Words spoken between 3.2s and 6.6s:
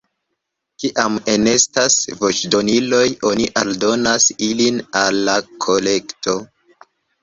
oni aldonas ilin al la kolekto.